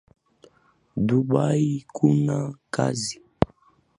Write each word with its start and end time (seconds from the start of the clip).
Dubai 1.07 1.67
kuna 1.95 2.37
kazi 2.73 3.15